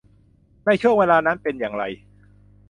[0.65, 1.83] ในช่วงเวลานั้นเป็นอย่างไร